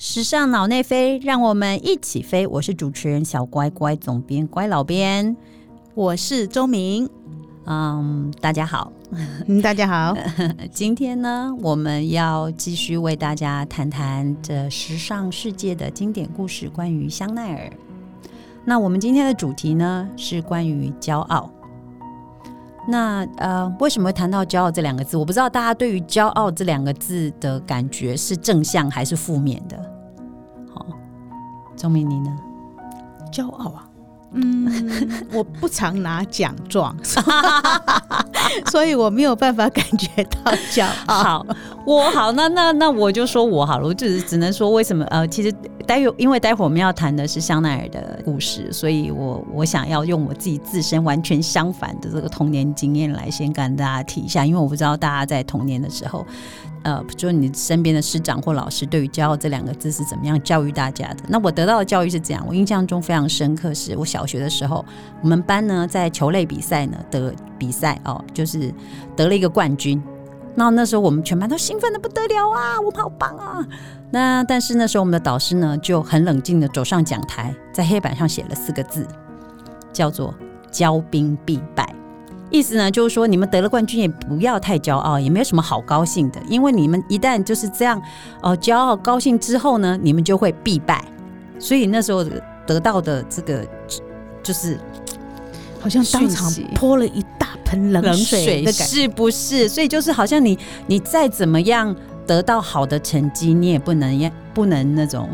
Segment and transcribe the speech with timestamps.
[0.00, 2.46] 时尚脑内飞，让我们一起飞。
[2.46, 5.36] 我是主持人小乖乖，总编乖老编，
[5.92, 7.10] 我是周明。
[7.66, 8.92] 嗯，大家好，
[9.60, 10.16] 大家好。
[10.70, 17.72] 今天呢，我们要继续为大家谈谈这时尚世界的经典故事，关于香奈儿。
[18.64, 21.50] 那我们今天的主题呢，是关于骄傲。
[22.90, 25.16] 那呃，为什么会谈到骄傲这两个字？
[25.16, 29.78] 我不知道大家对于骄傲这两个字的感觉是正向还是负面的。
[30.74, 30.86] 好，
[31.76, 32.34] 钟明你呢？
[33.30, 33.84] 骄傲啊。
[34.32, 36.94] 嗯，我不常拿奖状，
[38.70, 41.22] 所以我没有办法感觉到骄傲。
[41.22, 41.46] 好，
[41.88, 45.06] 我好，那那那我就说我好了，我只只能说为什么？
[45.06, 45.50] 呃，其实
[45.86, 56.26] 待会因为待会我们要谈的是香奈儿的故事，所以我我想要用我自己自身完全相反的这个童年经验来先跟大家提一下，因为我不知道大家在童年的时候。
[56.84, 61.16] 呃，就你身边的师长或老师对于“骄傲”这两个字是怎么样教育大家的？
[61.26, 64.82] 那我得到的教育是这样，我印象中非常深刻，是我小学的时候，
[65.20, 68.72] 我们班呢在球类比赛呢得比赛哦，就是
[69.16, 70.00] 得了一个冠军。
[70.58, 73.64] 那那时候我们全班都兴奋的不得了啊，我们好棒啊！
[74.10, 79.06] 那但是那时候我们的导师呢就很冷静的走上讲台，在黑板上写了四个字，
[79.92, 80.34] 叫做
[80.72, 81.94] “骄兵必败”。
[82.50, 88.02] 意思呢，就是说你们得了冠军也不要太骄傲，也没有什么好高兴的，因为你们一旦就是这样
[88.42, 91.04] 哦，骄傲高兴之后呢，你们就会必败。
[91.60, 92.24] 所以那时候
[92.66, 93.64] 得到的这个
[94.42, 94.76] 就是
[95.78, 97.37] 好像当场泼了一大
[97.68, 99.68] 盆冷水的感是不是？
[99.68, 101.94] 所以就是好像你你再怎么样
[102.26, 105.28] 得到好的成绩，你也不能不能那种。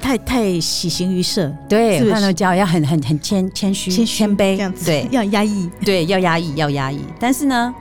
[0.00, 7.00] 太太喜形于色，对，看到骄傲要很很很谦谦虚谦谦卑，这样子对，要压抑，对，要压抑要压抑。
[7.18, 7.74] 但是呢，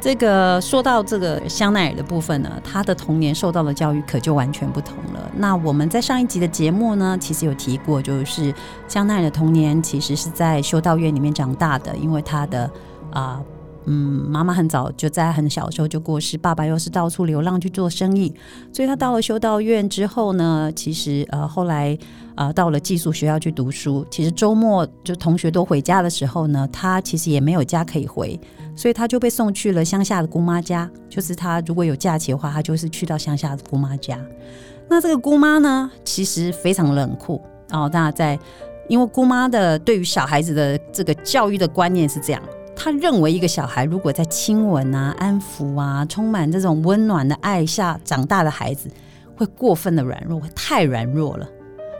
[0.00, 5.30] 这个说到这个香奈儿的部分呢，他的童年受到的教育可就完全不同了。
[5.36, 8.54] 那我们在上一集的节目呢，其实有提过，就是
[8.88, 12.70] 香奈儿的童年其实是在修道院里面长大的，因为他的
[13.12, 13.40] 啊。
[13.86, 18.32] 嗯，妈妈很早就在很小的时候就过世，爸爸又是到处流浪去做生意，
[18.72, 21.96] 所以他到了修道院之后呢，其实呃后来
[22.34, 24.06] 啊到了寄宿学校去读书。
[24.10, 28.38] 其实周末就同学都回家的时候呢，他其实也没有家可以回，
[28.76, 30.88] 所以他就被送去了乡下的姑妈家。
[31.08, 34.18] 就是他如果有假期的话，他就是去到乡下的姑妈家。
[34.88, 37.88] 那这个姑妈呢，其实非常冷酷哦。
[37.92, 38.38] 那在
[38.88, 42.42] 因为姑妈的对于小孩子的这个教育的观念是这样。
[42.82, 48.88] 他认为一个小孩如果在亲吻啊、安抚啊、充满这种温暖的爱下长大的孩子，
[49.36, 51.46] 会过分的软弱，会太软弱了。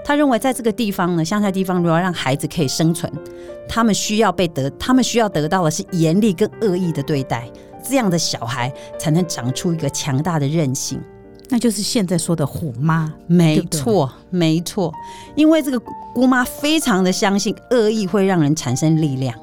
[0.02, 3.12] 他认为在这个地方呢，乡下地方，如果要让孩子可以生存，
[3.68, 7.46] 他们需要被得，他们需要得到的是严厉跟恶意的对待，
[7.86, 10.98] 这样的小孩才能长出一个强大的韧性。
[11.50, 14.90] 那就是现在说的虎妈，没错，没错。
[15.34, 15.78] 因为这个
[16.14, 19.38] 姑妈非常的相信恶意会让人产生力量，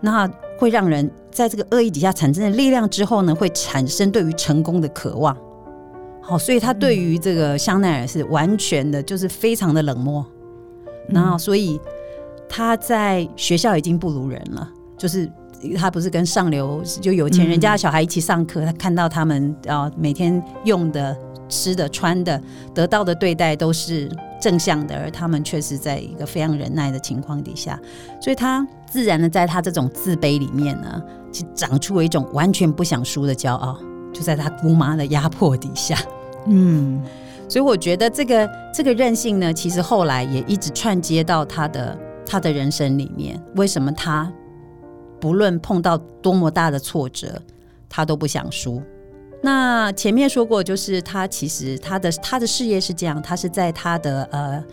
[0.00, 0.28] 那。
[0.58, 5.34] 会让人在这个恶意底下产生的力量之后呢，会产生对于成功的渴望。
[6.20, 10.26] 好，所以他对于这个香奈儿是完全的，就是非常的冷漠。
[11.08, 11.80] 然后，所以
[12.48, 14.68] 他在学校已经不如人了。
[14.98, 15.30] 就是
[15.76, 21.16] 他不是跟上流就有钱人家的小孩一起上课，他看到他们啊每天用的、
[21.48, 22.42] 吃的、穿的、
[22.74, 27.78] 得到的对待都是正向的，而他们却是在一个非常忍耐的情况底下，
[28.20, 28.66] 所以他。
[28.90, 33.78] 自然的，在他这种自卑里面呢，就长出了一种完全不想输的骄傲，
[34.14, 35.94] 就在他姑妈的压迫底下，
[36.46, 36.98] 嗯，
[37.50, 43.38] 所以我觉得这个这个韧性呢，其实后来也一直串接到他的他的人生里面。
[43.56, 44.32] 为什么他
[45.20, 47.38] 不论碰到多么大的挫折，
[47.90, 48.82] 他都不想输？
[49.42, 54.64] 那前面说过，就是他其实他的他的事业是这样，他是在他的呃。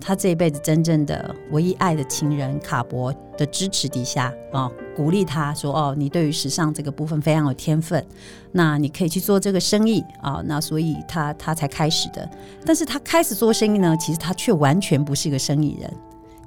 [0.00, 8.06] 他这一辈子真正的唯一爱的情人卡博的支持底下啊，鼓励他说：“哦，你对于时尚这个部分非常有天分，
[8.52, 12.30] 那你可以去做这个生意啊。”那所以他他才开始的。
[12.64, 15.92] 但是他开始做生意呢，其实他却完全不是一个生意人。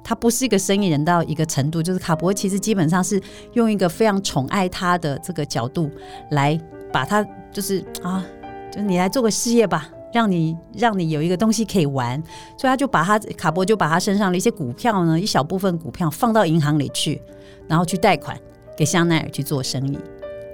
[0.02, 3.22] 他不是一个生意人到一个程度，就是卡博其实基本上是
[3.52, 5.90] 用一个非常宠爱他的这个角度
[6.30, 6.58] 来
[6.92, 8.24] 把他就是啊，
[8.70, 9.88] 就你来做个事业吧。
[10.12, 12.22] 让你让你有一个东西可以玩，
[12.58, 17.18] 所以他就把他卡伯就把他身上的一些股票呢，一小部分股票放到银行里去，
[17.66, 18.38] 然后去贷款
[18.76, 19.98] 给香奈儿去做生意。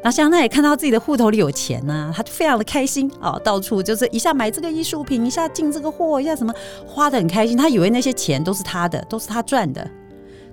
[0.05, 6.55] 那香奈儿看到自己的户头里有钱呢，他就非常的开心啊，到处就是一下买这个艺术品，一下进这个货，一下什么
[6.87, 7.57] 花的很开心。
[7.57, 9.85] 他以为那些钱都是他的，都是他赚的。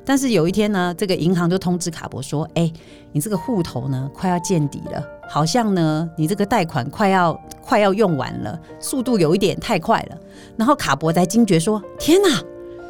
[0.04, 2.74] 但是有一天呢，这个银行就通知卡伯说：“哎，
[3.12, 10.18] 你这个户头呢快要见底了好像呢，你这个贷款快要快要用完了，速度有一点太快了。
[10.56, 12.42] 然后卡伯才惊觉说：“天哪，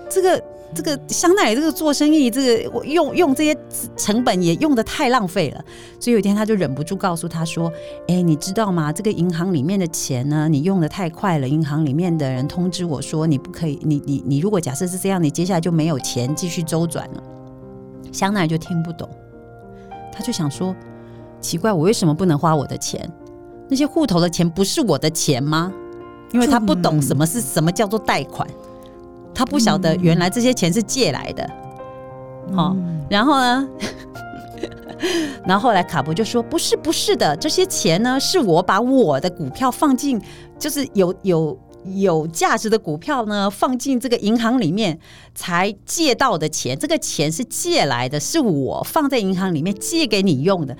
[0.09, 0.43] 这个
[0.73, 3.57] 这个香奈儿这个做生意，这个用用这些
[3.95, 5.63] 成本也用的太浪费了。”
[5.99, 7.71] 所以有一天他就忍不住告诉他说
[8.07, 8.91] ：“哎，你知道吗？
[8.91, 11.47] 这个银行里面的钱呢，你用的太快了。
[11.47, 17.23] 银行里面的人通知我说，你不可以，你你你如果假设是这样，你接下来就没有钱继续周转了。”
[18.11, 19.09] 香奈儿就听不懂，
[20.11, 20.75] 他就想说。
[21.39, 23.09] 奇怪，我为什么不能花我的钱？
[23.69, 25.71] 那些户头的钱不是我的钱吗？
[26.31, 28.47] 因为他不懂什么是什么叫做贷款，
[29.33, 31.49] 他不晓得原来这些钱是借来的。
[32.53, 32.75] 好，
[33.09, 33.67] 然后呢？
[35.45, 40.21] 然后后来卡博就说：“不是，不是的，这些钱呢，是我把我的股票放进，
[40.57, 41.57] 就是有有。”
[41.93, 44.97] 有价值的股票呢，放进这个银行里面
[45.35, 50.75] 才借到的钱，这个钱是借来的，是我放在银行里面借给你用的。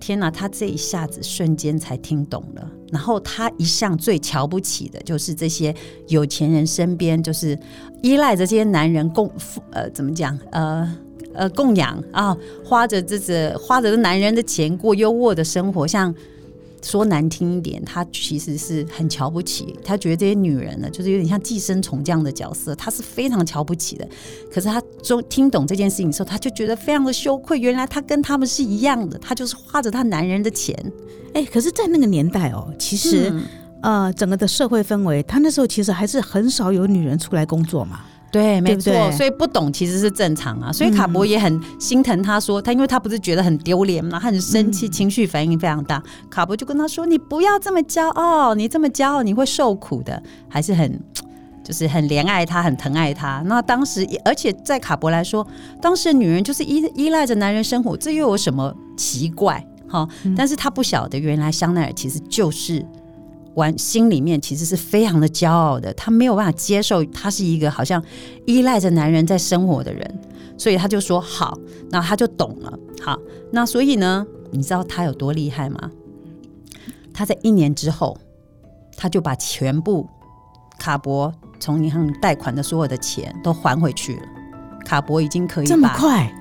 [0.00, 2.68] 天哪，他这一下子瞬间才听懂了。
[2.90, 5.72] 然后他一向最瞧不起的就是这些
[6.08, 7.56] 有钱人身边，就是
[8.02, 9.30] 依赖着这些男人供
[9.70, 10.96] 呃怎么讲呃
[11.34, 16.12] 呃供养啊，花着这这花着男人的钱过优渥的生活，像。
[16.82, 24.08] 说难听一点，他其实是很瞧不起，他觉得这些女人呢，就是有点像寄生虫这样的角色，他是非常瞧不起的。
[24.52, 27.58] 可是他中听懂这件事情的时候，他就觉得非常的羞愧。
[27.58, 30.74] 原来他跟他们是一样的，他就是花着他男人的钱。
[31.34, 33.32] 哎，可是，在那个年代哦，其实
[33.82, 38.00] 呃，整个的社会氛围，他那时候其实还是很少有女人出来工作嘛。
[38.30, 40.72] 对，没错，所以不懂其实是正常啊。
[40.72, 46.00] 所以卡博也很心疼他，说他因为他不是觉得很丢脸嘛，他很生气，情绪反应非常大。
[46.30, 51.00] 卡博就跟他说：“你不要这么骄傲，你这么骄傲你会受苦的。”还是很
[51.64, 53.42] 就是很怜爱他，很疼爱他。
[53.46, 55.46] 那当时，而且在卡博来说，
[55.82, 59.64] 当时的女人就是依依赖着男人生活，这又有什么奇怪？
[59.88, 62.86] 哈，但是他不晓得，原来香奈儿其实就是。
[63.60, 68.02] 完心里面其实是非常的骄傲的，他没有办法接受他是一个好像
[68.46, 70.20] 依赖着男人在生活的人，
[70.56, 71.56] 所以他就说好，
[71.90, 72.78] 那他就懂了。
[73.00, 73.18] 好，
[73.52, 75.90] 那所以呢，你知道他有多厉害吗？
[77.12, 78.16] 他在一年之后，
[78.96, 80.08] 他就把全部
[80.78, 84.22] 卡博从银行贷款的所有的钱都还回去了。
[84.86, 86.32] 卡博已经可以这么快，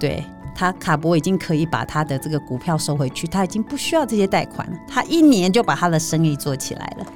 [0.00, 0.24] 对。
[0.62, 4.78] 他卡博已经可以把他的这个股票收回去，他已经不需要这些贷款了。
[4.86, 7.06] 他一年就把他的生意做起来了，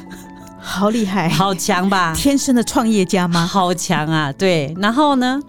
[0.60, 2.12] 好厉害，好强吧？
[2.14, 3.46] 天生的创业家吗？
[3.46, 4.30] 好强啊！
[4.30, 5.40] 对，然后呢，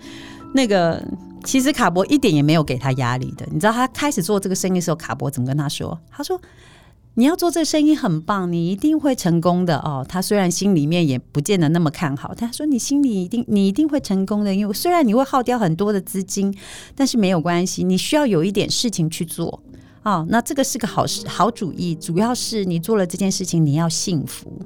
[0.53, 1.03] 那个
[1.43, 3.45] 其实卡博一点也没有给他压力的。
[3.51, 5.99] 你知道他开始做这个生意的时候，卡博怎么跟他说？
[6.09, 6.39] 他说。
[7.17, 10.06] 你要做这个生意很棒，你一定会成功的哦。
[10.07, 16.53] 他虽然心里面也不见得那么看好，他说你心里一定你一定会成功的，因为虽然你会耗掉很多的资金，
[16.94, 19.63] 但是没有关系，你需要有一点事情去做
[20.03, 20.25] 哦。
[20.29, 24.61] 那这个是个好事好主意，主要是你做了这件事情，你要幸福。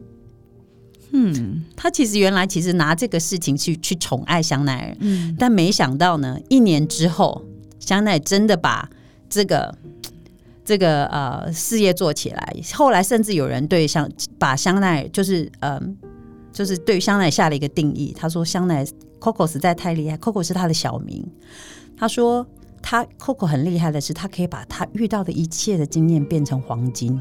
[1.11, 7.45] 嗯，他其实原来其实拿这个事情去去宠爱香奈儿，嗯，但没想到呢，一年之后，
[7.79, 8.89] 香奈儿真的把
[9.29, 9.77] 这个。
[10.69, 14.07] 这个呃事业做起来，后来甚至有人对香
[14.37, 15.97] 把香奈就是嗯
[16.53, 18.85] 就是对香奈下了一个定义，他说香奈
[19.19, 21.25] Coco 实在太厉害，Coco 是他的小名。
[21.97, 22.45] 他说
[22.83, 27.19] 他 Coco 很厉害的是，他可以把他遇到的一切的经验变成黄金。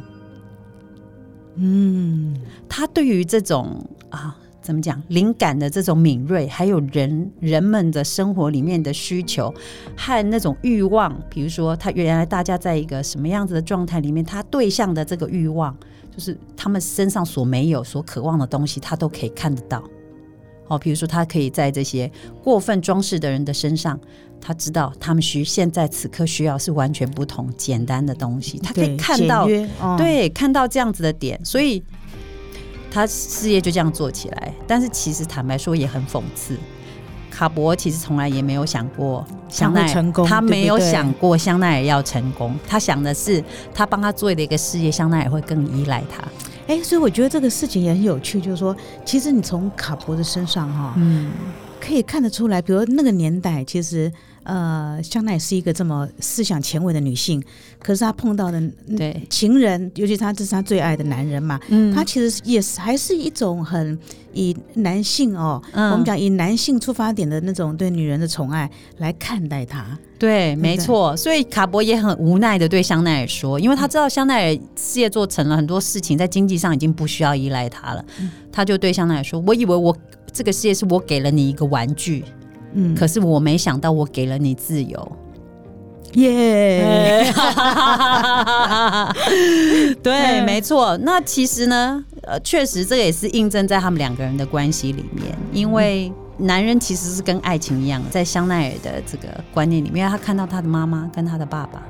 [1.55, 4.37] 嗯，他对于这种啊。
[4.69, 5.03] 怎么讲？
[5.09, 9.51] 灵感的这种敏锐，还有人人们的生活里面的需求
[9.97, 15.75] 和那种欲望，比如说他原来大家在一个什么样子的状态里面，他对象的这个欲望，
[16.15, 19.83] 就是他们身上所没有、所渴望的东西，他都可以看得到。
[20.67, 22.13] 哦，比如说他可以在这些
[22.45, 23.99] 过分装饰的人的身上，
[24.39, 29.47] 他知道他们需现在此刻需要是完全不同、简单的东西，他可以看到，
[29.97, 31.83] 对，看到这样子的点，所以。
[32.91, 36.57] 他事业就这样做起来，但是其实坦白说也很讽刺。
[37.31, 43.43] 卡博其实从来也没有想过香奈儿，他没有想过香奈儿要成功，他想的是
[43.73, 46.23] 他帮他做的一个事业，香奈儿会更依赖他。
[46.67, 51.31] 哎，所以我觉得这个事情也很有趣，就是说，其实你从卡博的身上哈，嗯，
[51.81, 54.13] 可以看得出来，比如那个年代，其实。
[54.49, 57.43] 呃，香奈是一个这么思想前卫的女性，
[57.79, 58.59] 可是她碰到的
[58.97, 63.99] 对情人，尤其她这是她最爱的男人嘛，嗯，她其实也是还是一种很
[64.33, 69.87] 以男性哦，我们讲以男性出发点的那种对女人的宠爱来看待她。
[70.19, 71.15] 对，没错。
[71.15, 78.03] 所以卡博也很无奈的对香奈儿说，因为他知道香奈儿事业做成了很多事情，在经济上已经不需要依赖他了，
[78.51, 79.95] 他就对香奈儿说：“我以为我
[80.33, 82.25] 这个事业是我给了你一个玩具。”
[82.81, 85.13] 嗯，可是我没想到，我给了你自由。
[86.15, 87.31] 耶，
[90.03, 90.97] 对，没错。
[91.03, 101.83] 那其实呢，呃，确实这个也是印证在他们两个人的关系里面，因为男人其实是跟爱情一样，在香奈儿的这个观念里面，他看到他的妈妈跟他的爸爸，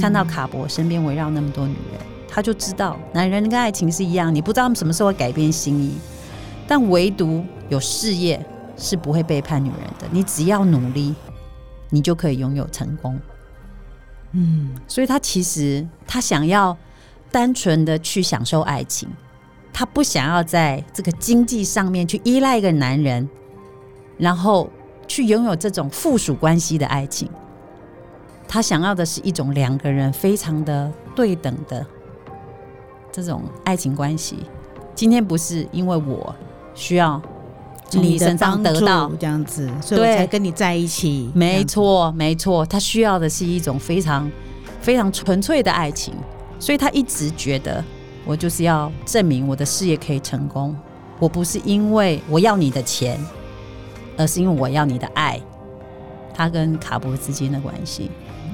[0.00, 5.94] 看到卡博身边围绕那么多女人，他就知道男人跟爱情是一样，你不知道他们什么时候会改变心意，
[6.68, 8.40] 但唯独有事业
[8.78, 11.12] 是不会背叛女人的，你只要努力，
[11.90, 13.18] 你就可以拥有成功。
[14.32, 16.76] 嗯，所以他其实他想要
[17.32, 19.08] 单纯的去享受爱情，
[19.72, 23.28] 他不想要在这个经济上面去依赖一个男人，
[24.16, 24.70] 然后
[25.08, 27.28] 去拥有这种附属关系的爱情。
[28.46, 31.84] 他想要的是一种两个人非常的对等的
[33.10, 34.38] 这种爱情关系。
[34.94, 36.32] 今天不是因为我
[36.74, 37.20] 需要。
[37.92, 41.30] 你身上得到这样子，所以我才跟你在一起。
[41.34, 44.30] 没错，没错，他需要的是一种非常
[44.82, 46.12] 非常纯粹的爱情，
[46.58, 47.82] 所以他一直觉得
[48.26, 50.76] 我就是要证明我的事业可以成功。
[51.18, 53.18] 我不是因为我要你的钱，
[54.18, 55.40] 而是因为我要你的爱。
[56.34, 58.10] 他跟卡博之间的关系，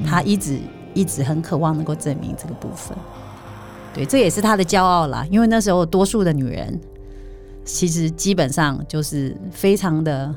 [0.06, 0.60] 他一直
[0.94, 2.96] 一直很渴望能够证明这个部分。
[3.92, 5.26] 对，这也是他的骄傲啦。
[5.30, 6.80] 因为那时候多数的女人。
[7.64, 10.34] 其实基本上就是非常的，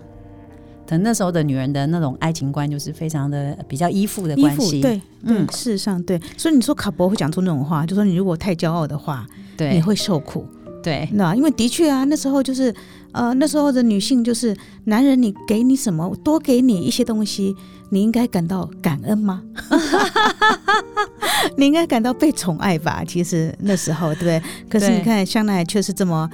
[0.86, 4.82] 等那时候的女人的那种爱情观，就是非常的比较依附的关系。
[4.82, 6.18] 对，嗯，事实上对。
[6.38, 10.46] 所以你说卡博会讲出那种话，就说你如果太骄傲的话，对，你会受苦。
[10.82, 12.74] 对，那因为的确啊，那时候就是
[13.12, 14.56] 呃，那时候的女性就是
[14.86, 17.54] 男人，你给你什么，多给你一些东西，
[17.90, 19.42] 你应该感到感恩吗？
[21.58, 23.04] 你应该感到被宠爱吧？
[23.06, 24.42] 其实那时候，对不对？
[24.70, 26.30] 可是你看香奈却是这么。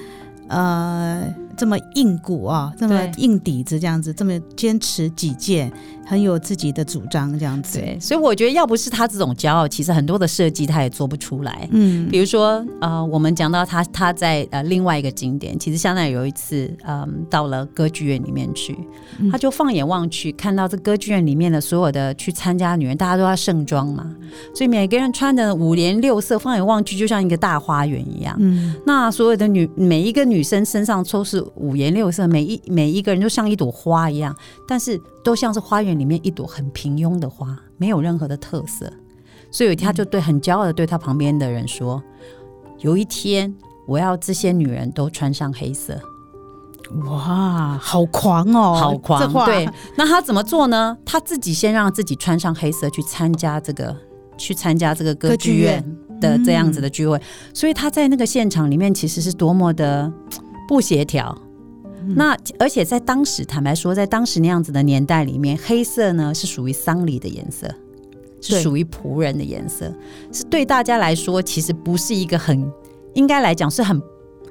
[0.48, 5.72] 呃，这么硬骨啊，这么硬底子，这样子，这么坚持己见。
[6.06, 7.80] 很有自己的主张，这样子。
[7.80, 11.68] 对，所以我觉得要不是他这种骄傲，其实很多的设计他也做不出来。
[11.72, 18.78] 嗯，比如说，呃，我们讲到他他在呃另外一个景点，其实香奈有一次，嗯，到了歌剧院里面去，
[19.32, 24.06] 他就放眼望去，看到这歌剧院里面的所有的去参加女人，大家都要盛装嘛，
[24.54, 28.36] 所以每个人穿的五颜六色，放眼望去就像一个大花园一样。
[28.40, 34.36] 嗯，那所有的女每一个女生身上都是五颜六色，每一每一个人都像一朵花一样，
[34.68, 35.00] 但是。
[35.24, 38.92] 都像是花园里面一朵很平庸的花，没有任何的特色。
[39.52, 42.02] 所以他就对很骄傲的对他旁边的人说
[42.80, 43.54] ：“有一天，
[43.88, 46.00] 我要这些女人都穿上黑色。”
[47.06, 49.46] 哇，好狂哦，好狂！
[49.46, 50.98] 对，那他怎么做呢？
[51.06, 53.96] 他自己先让自己穿上黑色去参加这个，
[54.38, 55.84] 去参加这个歌剧院
[56.20, 57.20] 的这样子的聚会。
[57.54, 60.12] 所以他在那个现场里面其实是多么的
[60.68, 61.36] 不协调。
[62.08, 67.68] 那而且在当时，坦白说，在当时那样子的年代里面，黑色呢是属于丧礼的颜色，
[68.42, 69.94] 是属于仆人的颜色，
[70.32, 72.72] 是对大家来说其实不是一个很
[73.14, 74.02] 应该来讲是很。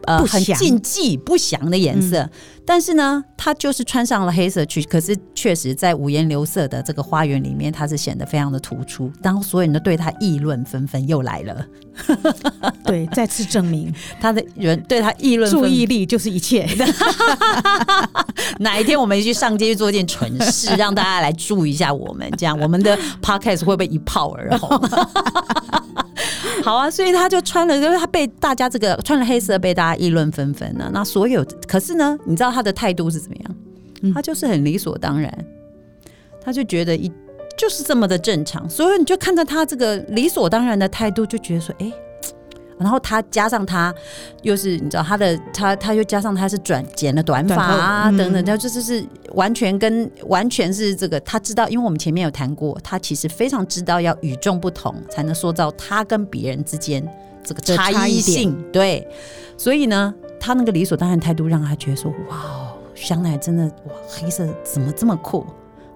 [0.06, 2.28] 呃，很禁忌不祥的颜色，
[2.64, 9.10] 但是呢，他就是穿上了黑色去，可是确实在五颜六色的这个花园里面，他是显得非常的突出。
[9.22, 11.66] 当所有人都对他议论纷纷，又来了，
[12.84, 16.68] 对，再次证明他的人对他议论，注意力就是一切。
[18.58, 24.80] 哪一天我们去上街去做一件蠢事，让大家来注意一下我们，这样我们的 podcast 会不会一炮而红？
[26.64, 30.90] 好啊，所以他就穿了，因为他被大家这个穿了黑色被大家议论纷纷呢。
[30.94, 34.12] 那所有，可是呢，你知道他的态度是怎么样？
[34.14, 35.32] 他就是很理所当然，
[36.40, 37.10] 他就觉得一
[37.56, 38.68] 就是这么的正常。
[38.70, 41.92] 所以你就看着他这个理所当然的态度，就觉得说，哎。
[42.78, 43.94] 然后他加上他，
[44.42, 57.06] 又是你知道他的他他又加上他是转剪了短发啊等等，他就是是完全跟完全是这个他知道，因为我们前面有谈过，他其实非常知道要与众不同，才能塑造他跟别人之间
[57.44, 58.56] 这个差异性。
[58.72, 59.06] 对，
[59.56, 65.46] 所以呢，他那个理所当然态度让他觉得说，哇，香奈真的哇，黑色怎么这么酷？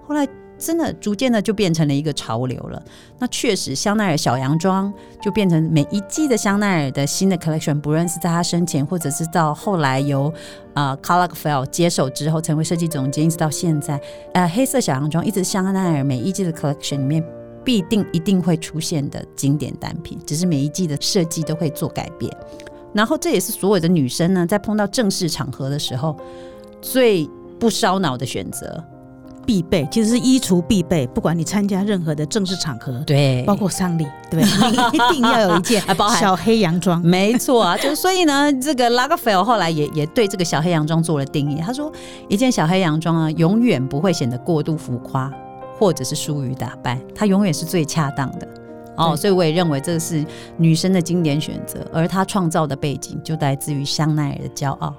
[0.07, 0.27] 后来。
[0.59, 2.83] 真的逐渐的就变成了一个潮流了。
[3.19, 10.33] 那确实，香奈儿小洋装就变成每一季的香奈儿的新的 collection，不论是在他生前，或者是到后来由
[10.75, 14.01] 啊 c a r l a f e l l 接手之后成为设计总监，一直到现在，
[14.33, 17.25] 呃，黑色小洋装一直香奈儿每一季的 collection 里面
[17.65, 22.35] 必定一定会出现的经典单品，只是每一季的设计都会做改变。
[22.93, 26.17] 然后这也是所有的女生呢，在碰到正式场合的时候
[26.81, 28.83] 最不烧脑的选择。
[29.47, 34.43] 必备其实是衣橱必备，不管你参加任何的正式场合，对，包括丧礼，对，
[34.93, 35.81] 一定要有一件
[36.19, 37.01] 小黑洋装。
[37.01, 41.61] 没错啊，就所以呢，这个拉格菲尔后来也也对这个小黑洋装做了定义。
[41.61, 41.91] 他说，
[42.29, 45.33] 一件小黑洋装啊，永远不会显得过度浮夸
[45.79, 48.49] 或者是疏于打扮，它永远是最恰当的。
[48.97, 50.25] 哦，所以我也认为这是
[50.57, 54.95] 女生的经典选择，而她创造的背景就来自于香奈儿的骄傲。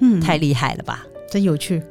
[0.00, 1.06] 嗯，太厉害了吧！
[1.34, 1.82] 真有趣。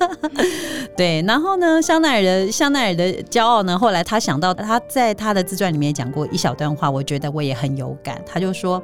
[0.96, 8.18] 对，然后呢，香奈儿的香奈儿的骄傲呢，后来他想到他在他的自传里面讲过一小段话，我觉得我也很有感。
[8.24, 8.82] 他就说，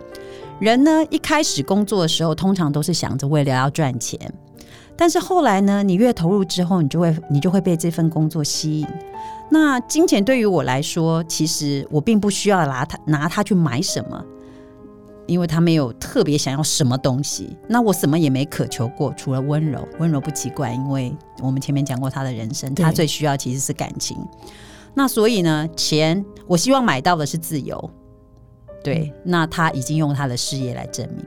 [0.58, 4.20] 人呢一开始工作的时候，通常都是想着为了要赚钱，
[4.94, 8.86] 但是后来呢，你越投入之后，你就会你就会被这份工作吸引。
[9.48, 14.22] 那金钱对于我来说，其实我并不需要拿它拿它去买什么，
[15.26, 17.56] 因为他没有特别想要什么东西。
[17.68, 19.87] 那我什么也没渴求过，除了温柔。
[19.99, 24.16] 温柔不奇怪，因为我们前面讲过他的人生，他最需要其实是感情。
[24.95, 27.90] 那所以呢，钱我希望买到的是自由。
[28.83, 31.25] 对，那他已经用他的事业来证明。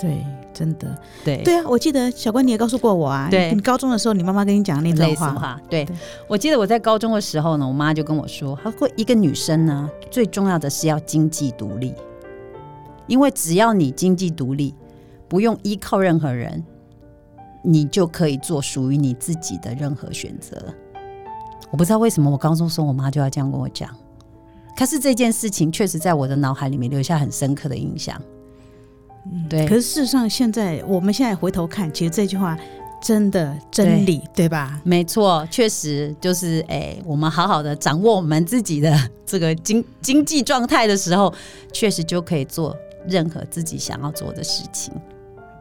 [0.00, 0.24] 对。
[0.56, 5.86] 真的，对对啊，我记得小关你也告诉过我啊，对你高中的时候，你妈妈跟你讲那段话，对，
[6.26, 11.92] 我记得我在高中的时候呢，我妈就跟我说，她说一个女生呢，最重要的是要经济独立，
[13.06, 14.74] 因为只要你经济独立，
[15.28, 16.64] 不用依靠任何人，
[17.62, 20.56] 你就可以做属于你自己的任何选择。
[21.70, 23.90] 我不知道为什么我高中时候我妈就要这样跟我讲，
[24.76, 28.20] 可是这件事情确实在我的脑海里面留下很深刻的印象。
[29.48, 32.56] 对，可是事实上，现在我们现在回头看，其实这句话
[33.02, 34.80] 真的真理，对吧？
[34.84, 38.96] 没错，确实就是哎，我们好好的掌握我们自己的
[39.26, 41.34] 这个经经济状态的时候，
[41.72, 42.76] 确实就可以做
[43.08, 44.92] 任何自己想要做的事情。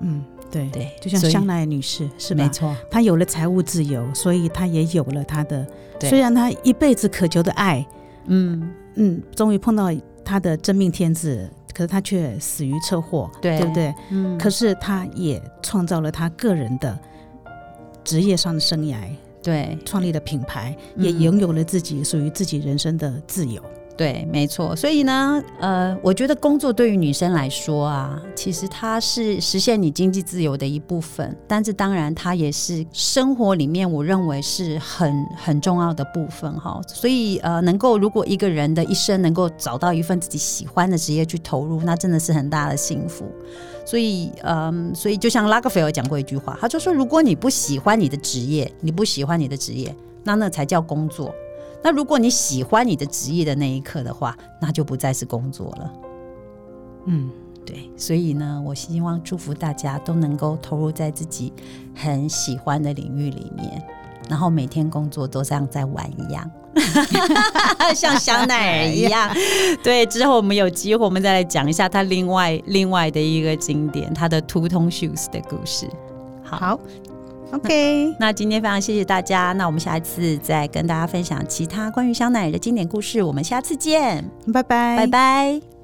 [0.01, 2.43] 嗯，对对，就像香奈女士是吧？
[2.43, 5.65] 没错，她有了财务自由，所以她也有了她的，
[6.01, 7.85] 虽然她一辈子渴求的爱，
[8.25, 9.89] 嗯嗯，终于碰到
[10.23, 11.49] 她的真命天子。
[11.73, 13.93] 可是她却死于车祸，对不对？
[14.09, 14.37] 嗯。
[14.37, 16.97] 可是她也创造了她个人的
[18.01, 18.95] 职业上的生涯，
[19.43, 23.61] 对，创立了品牌，也拥有了自己属于自己人生的自由。
[23.97, 24.75] 对，没错。
[24.75, 36.81] 所以呢，呃，我觉得工作对于女生来说啊，其实它是实现你经济自由的一部分，但是当然它也是生活里面我认为是很很重要的部分哈。
[36.87, 43.25] 所以呃，能够如果一个人的一生能够找到一份自己喜欢的职业去投入，那真的是很大的幸福。
[43.85, 51.33] 所以嗯，所以就像拉格菲尔讲过一句话，他就说：如果你不喜欢你的职业，你不喜欢你的职业，那那才叫工作。
[51.85, 55.93] 那如果你喜欢你的职业的那一刻的话，那就不再是工作了。
[57.05, 57.29] 嗯，
[57.63, 61.53] 对，所以呢，我希望祝福大家都能够投入在自己
[61.93, 63.79] 很喜欢的领域里面，
[64.27, 66.49] 然后每天工作都像在玩一样，
[67.93, 69.29] 像香奈儿一样。
[69.83, 75.87] 对，之后我们有机会，我们再来讲一下他另外另外的一个经典，他的 Two Tone Shoes 的故事。
[76.43, 76.79] 好。
[77.51, 85.74] OK， 那今天非常谢谢大家，那我们下一次再跟大家分享其他关于香奈儿的经典故事，我们下次见，拜拜，拜拜。